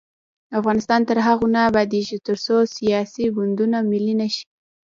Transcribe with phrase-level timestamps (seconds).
[0.59, 4.43] افغانستان تر هغو نه ابادیږي، ترڅو سیاسي ګوندونه ملي نشي.